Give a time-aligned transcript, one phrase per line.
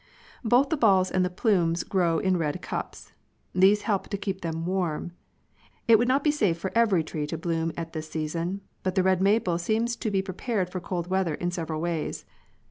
[0.43, 3.13] Both the balls and the plumes grow tn red cups.
[3.53, 5.11] These help to keep them warm.
[5.87, 9.03] It would not be safe for every tree to bloom at this season, but the
[9.03, 12.25] red maple seems to be prepared for cold weather in several ways.